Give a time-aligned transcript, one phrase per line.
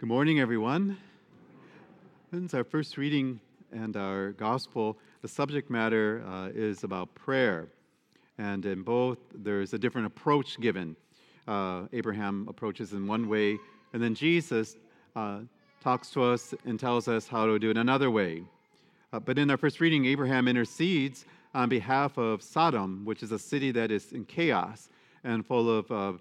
[0.00, 0.96] Good morning, everyone.
[2.32, 3.38] This is our first reading
[3.70, 4.96] and our gospel.
[5.20, 7.68] The subject matter uh, is about prayer.
[8.38, 10.96] And in both, there's a different approach given.
[11.46, 13.58] Uh, Abraham approaches in one way,
[13.92, 14.78] and then Jesus
[15.16, 15.40] uh,
[15.82, 18.42] talks to us and tells us how to do it another way.
[19.12, 23.38] Uh, but in our first reading, Abraham intercedes on behalf of Sodom, which is a
[23.38, 24.88] city that is in chaos
[25.24, 26.12] and full of uh,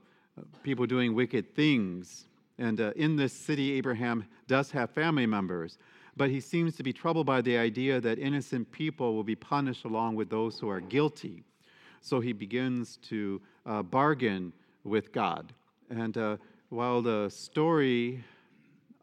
[0.64, 2.25] people doing wicked things.
[2.60, 5.80] And uh, in this city, Abraham does have family members,
[6.16, 9.85] but he seems to be troubled by the idea that innocent people will be punished
[9.85, 11.44] along with those who are guilty.
[12.02, 15.54] So he begins to uh, bargain with God.
[15.90, 16.38] And uh,
[16.70, 18.23] while the story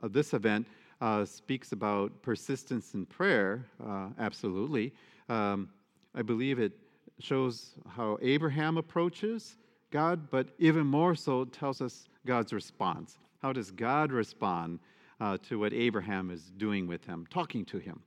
[0.02, 0.66] of this event
[1.00, 4.92] uh, speaks about persistence in prayer, uh, absolutely,
[5.30, 5.70] um,
[6.14, 6.72] I believe it
[7.18, 9.56] shows how Abraham approaches
[9.90, 13.18] God, but even more so, tells us God's response.
[13.46, 14.80] How does God respond
[15.20, 18.02] uh, to what Abraham is doing with him, talking to him?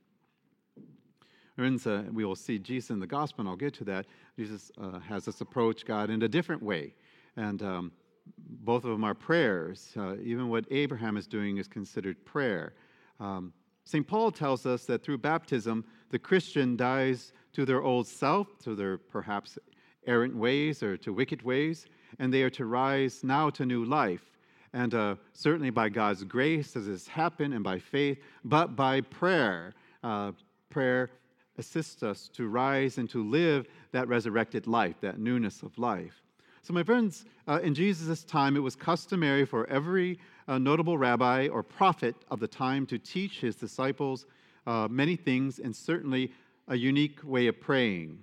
[1.56, 4.04] Friends, uh, we will see Jesus in the gospel, and I'll get to that.
[4.36, 6.92] Jesus uh, has us approach God in a different way.
[7.38, 7.92] And um,
[8.36, 9.94] both of them are prayers.
[9.96, 12.74] Uh, even what Abraham is doing is considered prayer.
[13.18, 14.06] Um, St.
[14.06, 18.98] Paul tells us that through baptism, the Christian dies to their old self, to their
[18.98, 19.58] perhaps
[20.06, 21.86] errant ways or to wicked ways,
[22.18, 24.30] and they are to rise now to new life.
[24.72, 29.74] And uh, certainly by God's grace does this happen and by faith, but by prayer.
[30.02, 30.32] Uh,
[30.70, 31.10] prayer
[31.58, 36.22] assists us to rise and to live that resurrected life, that newness of life.
[36.62, 41.48] So, my friends, uh, in Jesus' time, it was customary for every uh, notable rabbi
[41.48, 44.26] or prophet of the time to teach his disciples
[44.66, 46.32] uh, many things and certainly
[46.68, 48.22] a unique way of praying.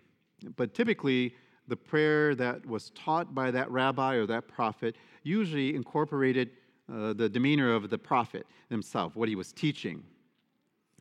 [0.55, 1.35] But typically,
[1.67, 4.95] the prayer that was taught by that rabbi or that prophet
[5.27, 6.49] usually incorporated
[6.91, 10.03] uh, the demeanor of the prophet himself, what he was teaching.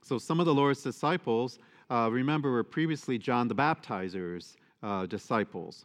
[0.03, 1.59] So some of the Lord's disciples,
[1.91, 5.85] uh, remember, were previously John the Baptizer's uh, disciples.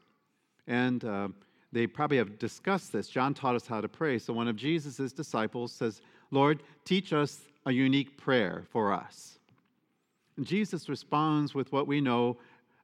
[0.68, 1.29] And uh,
[1.72, 3.07] they probably have discussed this.
[3.07, 4.19] John taught us how to pray.
[4.19, 9.40] So one of Jesus' disciples says, Lord, teach us a unique prayer for us.
[10.38, 12.38] And Jesus responds with what we know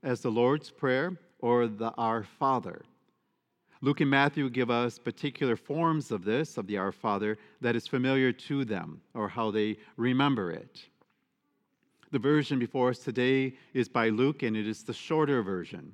[0.03, 2.81] as the Lord's Prayer or the Our Father.
[3.81, 7.87] Luke and Matthew give us particular forms of this, of the Our Father, that is
[7.87, 10.85] familiar to them or how they remember it.
[12.11, 15.93] The version before us today is by Luke, and it is the shorter version.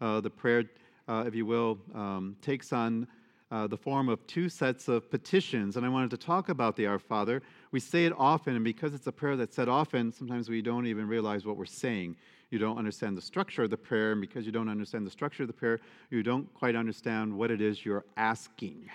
[0.00, 0.64] Uh, the prayer,
[1.06, 3.06] uh, if you will, um, takes on
[3.52, 5.76] uh, the form of two sets of petitions.
[5.76, 7.42] And I wanted to talk about the Our Father.
[7.70, 10.86] We say it often, and because it's a prayer that's said often, sometimes we don't
[10.86, 12.16] even realize what we're saying
[12.52, 15.42] you don't understand the structure of the prayer, and because you don't understand the structure
[15.42, 15.80] of the prayer,
[16.10, 18.90] you don't quite understand what it is you're asking.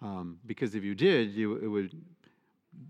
[0.00, 1.92] Um, because if you did, you, it would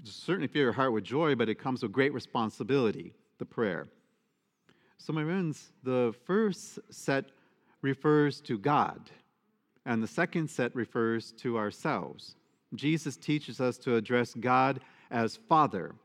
[0.05, 3.89] certainly fill your heart with joy, but it comes with great responsibility, the prayer.
[4.97, 7.25] So, my friends, the first set
[7.83, 9.11] refers to God,
[9.87, 12.37] and the second set refers to ourselves.
[12.77, 14.81] Jesus teaches us to address God
[15.11, 15.97] as Father.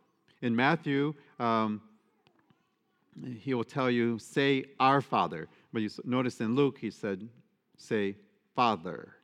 [0.42, 1.82] In Matthew, um,
[3.40, 5.48] he will tell you, say, Our Father.
[5.72, 7.28] But you notice in Luke, he said,
[7.78, 8.16] say,
[8.56, 9.16] Father.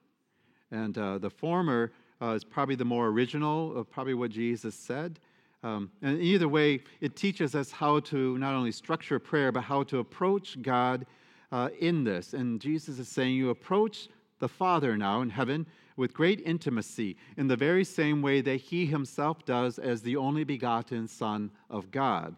[0.72, 1.92] And uh, the former
[2.22, 5.20] uh, is probably the more original of probably what Jesus said.
[5.64, 9.84] Um, and either way, it teaches us how to not only structure prayer, but how
[9.84, 11.06] to approach God
[11.52, 12.34] uh, in this.
[12.34, 14.08] And Jesus is saying, You approach
[14.40, 18.86] the Father now in heaven with great intimacy in the very same way that He
[18.86, 22.36] Himself does as the only begotten Son of God.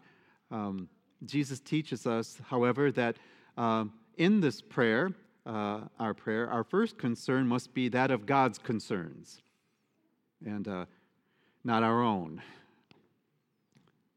[0.52, 0.90] Um,
[1.26, 3.18] Jesus teaches us, however, that
[3.58, 3.86] uh,
[4.18, 5.12] in this prayer,
[5.46, 9.42] uh, our prayer, our first concern must be that of God's concerns
[10.46, 10.86] and uh,
[11.64, 12.42] not our own.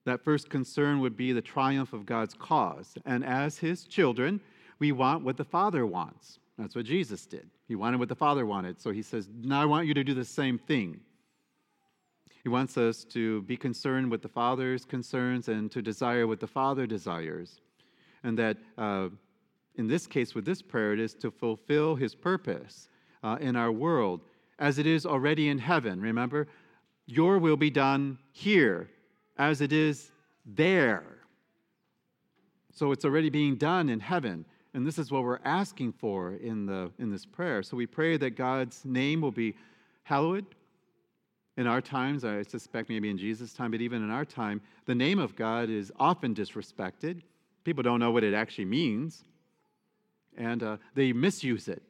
[0.05, 2.95] That first concern would be the triumph of God's cause.
[3.05, 4.41] And as His children,
[4.79, 6.39] we want what the Father wants.
[6.59, 7.51] That's what Jesus did.
[7.67, 8.81] He wanted what the Father wanted.
[8.81, 11.01] So He says, Now I want you to do the same thing.
[12.47, 16.47] He wants us to be concerned with the Father's concerns and to desire what the
[16.47, 17.61] Father desires.
[18.23, 19.09] And that uh,
[19.75, 22.89] in this case, with this prayer, it is to fulfill His purpose
[23.25, 24.21] uh, in our world
[24.61, 26.01] as it is already in heaven.
[26.01, 26.47] Remember,
[27.07, 28.91] your will be done here
[29.37, 30.13] as it is
[30.45, 31.03] there.
[32.73, 34.45] So it's already being done in heaven.
[34.73, 37.65] And this is what we're asking for in, the, in this prayer.
[37.65, 39.57] So we pray that God's name will be
[40.05, 40.47] hallowed,
[41.57, 44.95] in our times, I suspect maybe in Jesus' time, but even in our time, the
[44.95, 47.23] name of God is often disrespected.
[47.65, 49.25] People don't know what it actually means,
[50.37, 51.83] and uh, they misuse it.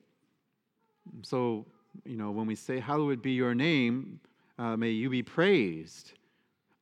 [1.23, 1.67] So,
[2.05, 4.21] you know, when we say, Hallowed be your name,
[4.59, 6.13] uh, may you be praised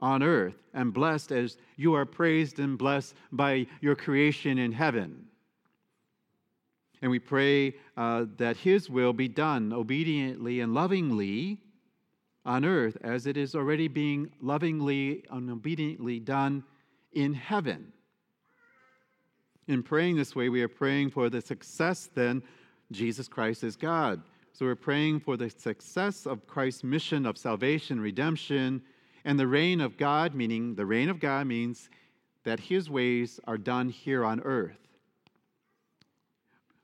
[0.01, 5.25] on earth and blessed as you are praised and blessed by your creation in heaven.
[7.01, 11.61] And we pray uh, that His will be done obediently and lovingly
[12.45, 16.63] on earth as it is already being lovingly and obediently done
[17.13, 17.93] in heaven.
[19.67, 22.43] In praying this way, we are praying for the success then,
[22.93, 24.23] Jesus Christ is God.
[24.53, 28.83] So we're praying for the success of Christ's mission of salvation, redemption,
[29.25, 31.89] and the reign of God, meaning the reign of God means
[32.45, 34.77] that his ways are done here on earth.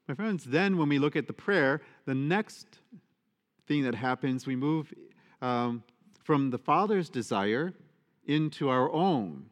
[0.08, 2.66] My friends, then when we look at the prayer, the next
[3.68, 4.92] thing that happens, we move
[5.42, 5.82] um,
[6.22, 7.72] from the Father's desire
[8.26, 9.46] into our own.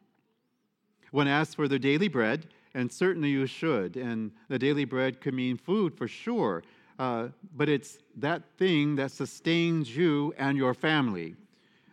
[1.11, 3.97] One asks for their daily bread, and certainly you should.
[3.97, 6.63] And the daily bread could mean food for sure,
[6.99, 11.35] uh, but it's that thing that sustains you and your family.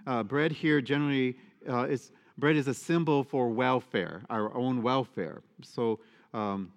[0.06, 1.36] Uh, bread here generally
[1.68, 5.42] uh, is bread is a symbol for welfare, our own welfare.
[5.62, 6.00] So,
[6.34, 6.72] um,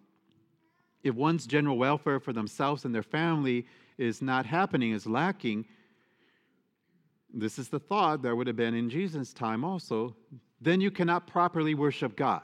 [1.03, 3.65] if one's general welfare for themselves and their family
[3.97, 5.65] is not happening, is lacking,
[7.33, 10.15] this is the thought that would have been in Jesus' time also,
[10.61, 12.41] then you cannot properly worship God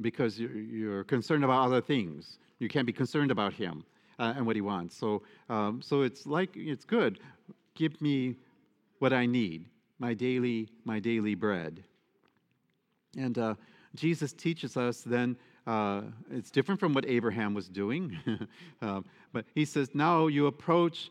[0.00, 2.38] because you're concerned about other things.
[2.58, 3.84] You can't be concerned about Him
[4.18, 4.96] uh, and what He wants.
[4.96, 7.18] So, um, so it's like it's good.
[7.74, 8.36] Give me
[8.98, 9.66] what I need,
[9.98, 11.82] my daily, my daily bread.
[13.16, 13.54] And uh,
[13.94, 15.36] Jesus teaches us then.
[15.66, 18.16] Uh, it's different from what Abraham was doing,
[18.82, 21.10] um, but he says now you approach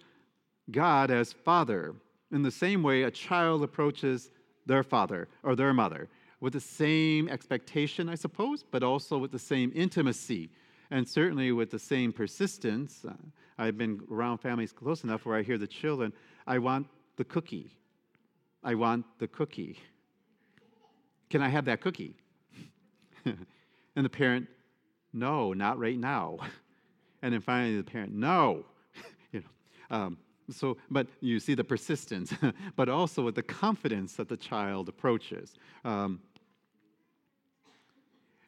[0.72, 1.94] God as Father
[2.36, 4.30] in the same way a child approaches
[4.66, 6.10] their father or their mother
[6.42, 10.50] with the same expectation, I suppose, but also with the same intimacy
[10.92, 13.06] and certainly with the same persistence.
[13.08, 13.14] Uh,
[13.58, 16.12] I've been around families close enough where I hear the children,
[16.46, 17.72] I want the cookie.
[18.64, 19.80] I want the cookie.
[21.30, 22.16] Can I have that cookie?
[23.26, 24.48] and the parent,
[25.14, 26.40] no, not right now.
[27.22, 28.66] And then finally the parent, no.
[29.32, 30.18] you know, um,
[30.52, 32.34] so, but you see the persistence,
[32.76, 35.56] but also with the confidence that the child approaches.
[35.84, 36.20] Um,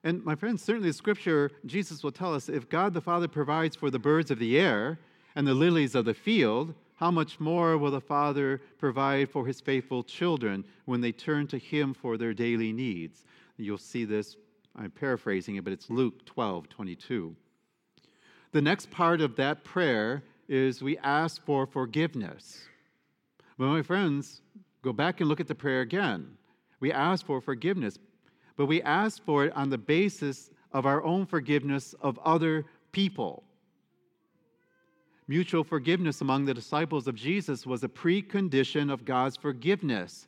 [0.04, 3.90] and my friends, certainly scripture, Jesus will tell us if God the Father provides for
[3.90, 5.00] the birds of the air
[5.36, 9.60] and the lilies of the field, how much more will the Father provide for his
[9.60, 13.26] faithful children when they turn to him for their daily needs?
[13.58, 14.38] You'll see this,
[14.76, 17.36] I'm paraphrasing it, but it's Luke 12 22.
[18.52, 22.62] The next part of that prayer is we ask for forgiveness.
[23.58, 24.42] But my friends,
[24.82, 26.38] go back and look at the prayer again.
[26.80, 27.98] We ask for forgiveness,
[28.56, 33.44] but we ask for it on the basis of our own forgiveness of other people.
[35.28, 40.28] Mutual forgiveness among the disciples of Jesus was a precondition of God's forgiveness,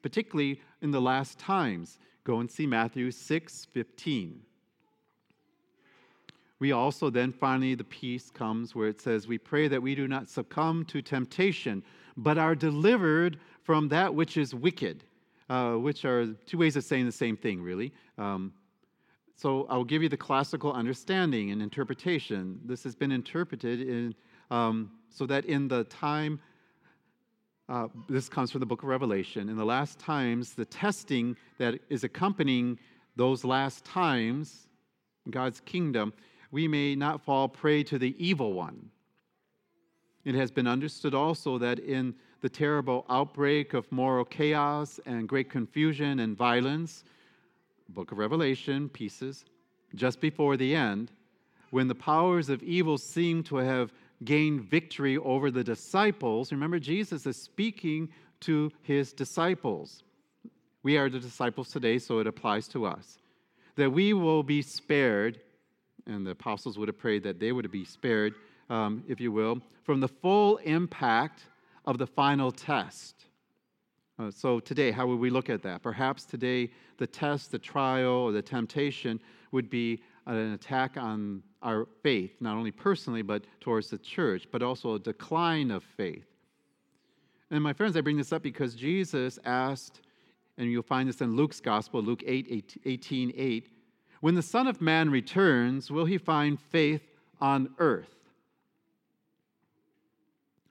[0.00, 1.98] particularly in the last times.
[2.24, 4.40] Go and see Matthew 6 15
[6.60, 10.06] we also then finally, the piece comes where it says, We pray that we do
[10.06, 11.82] not succumb to temptation,
[12.18, 15.02] but are delivered from that which is wicked,
[15.48, 17.92] uh, which are two ways of saying the same thing, really.
[18.18, 18.52] Um,
[19.36, 22.60] so I'll give you the classical understanding and interpretation.
[22.66, 24.14] This has been interpreted in,
[24.50, 26.40] um, so that in the time,
[27.70, 31.80] uh, this comes from the book of Revelation, in the last times, the testing that
[31.88, 32.78] is accompanying
[33.16, 34.68] those last times,
[35.30, 36.12] God's kingdom,
[36.50, 38.90] we may not fall prey to the evil one.
[40.24, 45.50] It has been understood also that in the terrible outbreak of moral chaos and great
[45.50, 47.04] confusion and violence,
[47.88, 49.44] book of Revelation pieces,
[49.94, 51.10] just before the end,
[51.70, 53.92] when the powers of evil seem to have
[54.24, 58.08] gained victory over the disciples, remember Jesus is speaking
[58.40, 60.02] to his disciples.
[60.82, 63.18] We are the disciples today, so it applies to us.
[63.76, 65.40] That we will be spared
[66.10, 68.34] and the apostles would have prayed that they would be spared,
[68.68, 71.44] um, if you will, from the full impact
[71.86, 73.26] of the final test.
[74.18, 75.82] Uh, so, today, how would we look at that?
[75.82, 79.18] Perhaps today, the test, the trial, or the temptation
[79.52, 84.62] would be an attack on our faith, not only personally, but towards the church, but
[84.62, 86.26] also a decline of faith.
[87.50, 90.00] And my friends, I bring this up because Jesus asked,
[90.58, 93.68] and you'll find this in Luke's gospel, Luke 8, 18, 8,
[94.20, 97.02] when the Son of Man returns, will he find faith
[97.40, 98.14] on earth?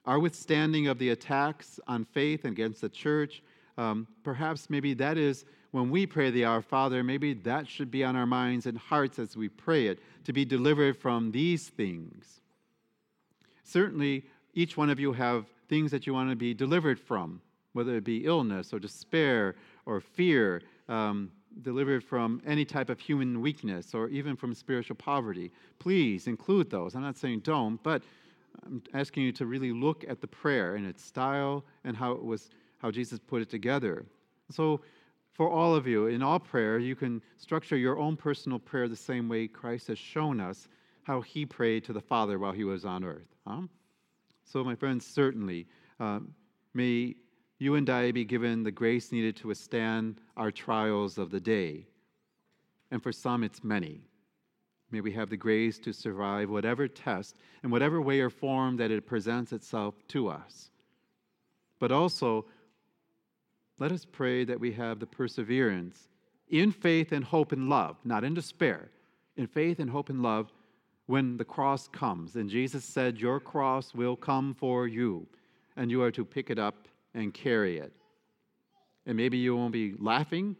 [0.06, 3.44] Our withstanding of the attacks on faith against the church,
[3.78, 8.04] um, perhaps maybe that is when we pray the Our Father, maybe that should be
[8.04, 12.42] on our minds and hearts as we pray it, to be delivered from these things.
[13.64, 14.26] Certainly,
[14.56, 17.42] each one of you have things that you want to be delivered from.
[17.74, 23.42] whether it be illness or despair or fear, um, delivered from any type of human
[23.42, 25.52] weakness or even from spiritual poverty.
[25.80, 26.96] Please include those.
[26.96, 28.04] I'm not saying don't, but
[28.66, 32.24] I'm asking you to really look at the prayer and its style and how it
[32.24, 34.06] was how Jesus put it together.
[34.52, 34.82] So
[35.34, 38.96] for all of you, in all prayer, you can structure your own personal prayer the
[38.96, 40.68] same way Christ has shown us
[41.04, 43.28] how he prayed to the Father while he was on earth.
[43.48, 43.62] Huh?
[44.44, 45.68] So, my friends, certainly,
[46.00, 46.20] uh,
[46.74, 47.16] may
[47.60, 51.86] you and I be given the grace needed to withstand our trials of the day.
[52.90, 54.02] And for some, it's many.
[54.92, 58.92] May we have the grace to survive whatever test in whatever way or form that
[58.92, 60.72] it presents itself to us.
[61.80, 62.46] But also,
[63.78, 66.08] let us pray that we have the perseverance
[66.50, 68.90] in faith and hope and love, not in despair,
[69.38, 70.52] in faith and hope and love
[71.06, 72.36] when the cross comes.
[72.36, 75.28] And Jesus said, Your cross will come for you,
[75.78, 77.94] and you are to pick it up and carry it.
[79.06, 80.56] And maybe you won't be laughing,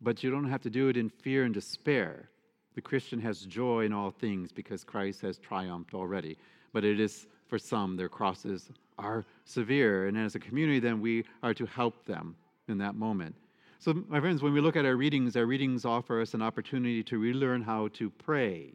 [0.00, 2.28] but you don't have to do it in fear and despair.
[2.74, 6.36] The Christian has joy in all things because Christ has triumphed already.
[6.72, 8.68] But it is for some, their crosses
[8.98, 10.08] are severe.
[10.08, 12.36] And as a community, then we are to help them
[12.68, 13.34] in that moment.
[13.78, 17.02] So, my friends, when we look at our readings, our readings offer us an opportunity
[17.04, 18.72] to relearn how to pray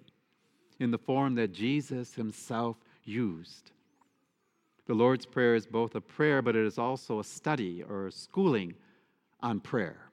[0.79, 3.71] in the form that Jesus himself used.
[4.89, 8.11] The Lord's Prayer is both a prayer, but it is also a study or a
[8.11, 8.73] schooling
[9.39, 10.09] on prayer.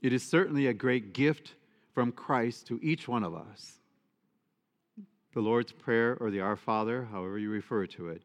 [0.00, 1.52] It is certainly a great gift
[1.92, 3.80] from Christ to each one of us.
[5.34, 8.22] The Lord's Prayer, or the Our Father, however you refer to it,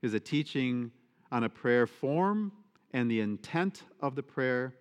[0.00, 0.90] is a teaching
[1.30, 2.50] on a prayer form
[2.94, 4.74] and the intent of the prayer.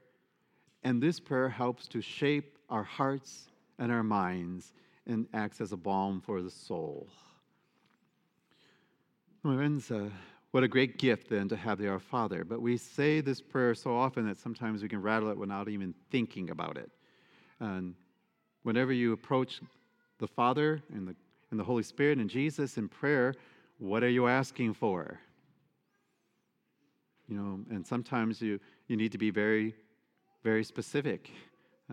[0.83, 4.71] And this prayer helps to shape our hearts and our minds
[5.05, 7.09] and acts as a balm for the soul.
[9.45, 10.09] My friends, uh,
[10.49, 12.43] what a great gift then to have the Our Father.
[12.43, 15.93] But we say this prayer so often that sometimes we can rattle it without even
[16.09, 16.89] thinking about it.
[17.59, 17.93] And
[18.63, 19.61] whenever you approach
[20.17, 21.15] the Father and the,
[21.51, 23.35] and the Holy Spirit and Jesus in prayer,
[23.77, 25.19] what are you asking for?
[27.27, 29.75] You know, and sometimes you, you need to be very,
[30.43, 31.29] very specific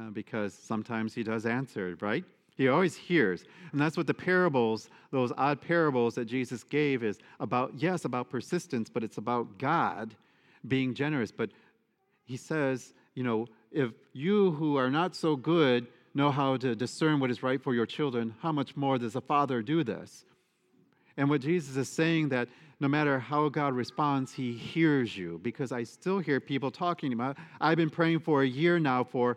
[0.00, 2.25] uh, because sometimes He does answer, right?
[2.62, 3.42] He always hears.
[3.73, 8.31] And that's what the parables, those odd parables that Jesus gave, is about, yes, about
[8.31, 10.14] persistence, but it's about God
[10.69, 11.33] being generous.
[11.33, 11.50] But
[12.25, 17.19] he says, you know, if you who are not so good know how to discern
[17.19, 20.25] what is right for your children, how much more does a father do this?
[21.16, 25.40] And what Jesus is saying that no matter how God responds, he hears you.
[25.42, 29.37] Because I still hear people talking about, I've been praying for a year now for,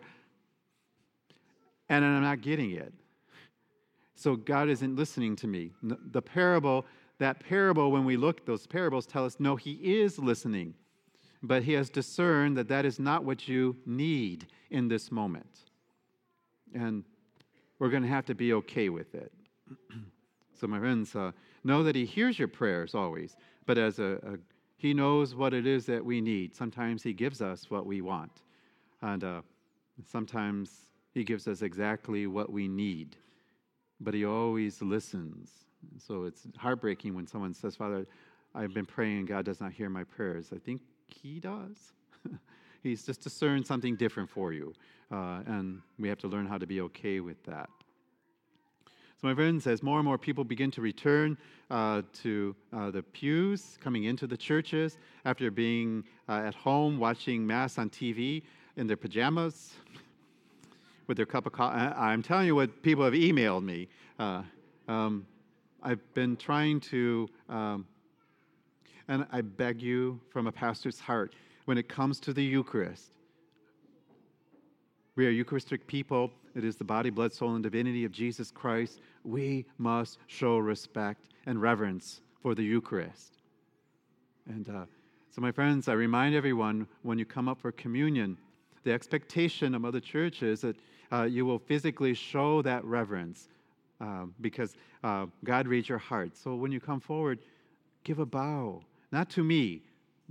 [1.88, 2.92] and I'm not getting it.
[4.16, 5.72] So God isn't listening to me.
[5.82, 6.86] The parable,
[7.18, 10.74] that parable, when we look, those parables tell us, no, He is listening.
[11.42, 15.66] But He has discerned that that is not what you need in this moment.
[16.74, 17.04] And
[17.78, 19.30] we're going to have to be okay with it.
[20.58, 21.32] so, my friends, uh,
[21.62, 24.38] know that He hears your prayers always, but as a, a,
[24.78, 26.54] He knows what it is that we need.
[26.54, 28.32] Sometimes He gives us what we want,
[29.02, 29.42] and uh,
[30.10, 30.70] sometimes
[31.12, 33.14] He gives us exactly what we need
[34.00, 35.50] but he always listens.
[35.98, 38.06] So it's heartbreaking when someone says, Father,
[38.54, 40.50] I've been praying and God does not hear my prayers.
[40.54, 41.92] I think he does.
[42.82, 44.74] He's just discerned something different for you.
[45.10, 47.68] Uh, and we have to learn how to be okay with that.
[49.20, 51.38] So, my friends, as more and more people begin to return
[51.70, 57.46] uh, to uh, the pews, coming into the churches after being uh, at home watching
[57.46, 58.42] Mass on TV
[58.76, 59.72] in their pajamas,
[61.06, 61.76] with their cup of coffee.
[61.76, 63.88] I'm telling you what people have emailed me.
[64.18, 64.42] Uh,
[64.88, 65.26] um,
[65.82, 67.86] I've been trying to, um,
[69.08, 71.34] and I beg you from a pastor's heart,
[71.66, 73.10] when it comes to the Eucharist,
[75.16, 76.30] we are Eucharistic people.
[76.54, 79.00] It is the body, blood, soul, and divinity of Jesus Christ.
[79.24, 83.38] We must show respect and reverence for the Eucharist.
[84.46, 84.84] And uh,
[85.30, 88.36] so, my friends, I remind everyone when you come up for communion,
[88.84, 90.76] the expectation of other churches that
[91.12, 93.48] uh, you will physically show that reverence
[94.00, 96.36] uh, because uh, God reads your heart.
[96.36, 97.38] So when you come forward,
[98.04, 98.82] give a bow,
[99.12, 99.82] not to me,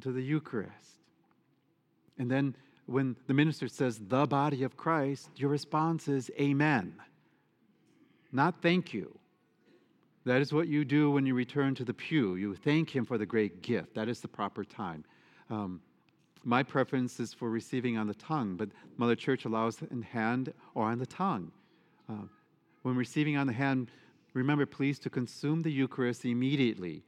[0.02, 1.00] to the Eucharist.
[2.18, 2.56] And then
[2.86, 6.94] when the minister says, the body of Christ, your response is, Amen.
[8.32, 9.18] Not thank you.
[10.26, 12.36] That is what you do when you return to the pew.
[12.36, 13.94] You thank Him for the great gift.
[13.96, 15.06] That is the proper time.
[15.50, 15.82] Um,
[16.46, 20.86] my preference is for receiving on the tongue, but Mother Church allows in hand or
[20.86, 21.52] on the tongue.
[22.08, 22.28] Uh,
[22.84, 23.90] when receiving on the hand,
[24.34, 27.04] remember, please, to consume the Eucharist immediately.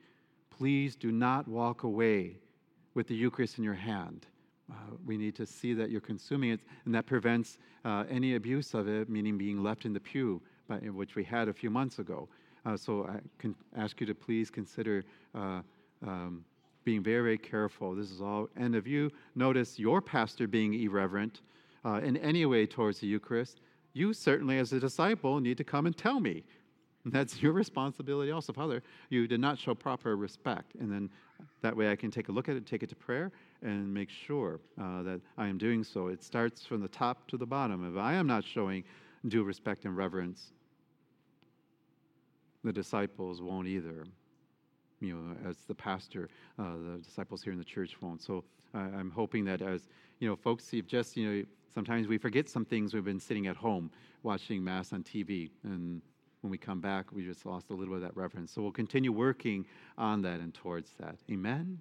[0.49, 2.37] Please do not walk away
[2.95, 4.25] with the Eucharist in your hand.
[4.71, 4.75] Uh,
[5.05, 8.87] we need to see that you're consuming it, and that prevents uh, any abuse of
[8.87, 12.27] it, meaning being left in the pew, by, which we had a few months ago.
[12.65, 15.61] Uh, so I can ask you to please consider uh,
[16.05, 16.43] um,
[16.87, 17.93] being very, very careful.
[17.93, 18.47] This is all.
[18.55, 21.41] And if you notice your pastor being irreverent
[21.83, 23.59] uh, in any way towards the Eucharist,
[23.91, 26.45] you certainly, as a disciple, need to come and tell me.
[27.05, 28.53] That's your responsibility also.
[28.53, 30.75] Father, you did not show proper respect.
[30.79, 31.09] And then
[31.61, 34.09] that way I can take a look at it, take it to prayer, and make
[34.09, 36.07] sure uh, that I am doing so.
[36.07, 37.83] It starts from the top to the bottom.
[37.93, 38.85] If I am not showing
[39.27, 40.53] due respect and reverence,
[42.63, 44.05] the disciples won't either.
[44.99, 48.21] You know, as the pastor, uh, the disciples here in the church won't.
[48.21, 49.87] So I'm hoping that as
[50.19, 53.47] you know, folks see just you know, sometimes we forget some things we've been sitting
[53.47, 53.91] at home
[54.23, 56.01] watching mass on TV, and
[56.41, 58.51] when we come back, we just lost a little bit of that reverence.
[58.51, 59.65] So we'll continue working
[59.97, 61.17] on that and towards that.
[61.31, 61.79] Amen.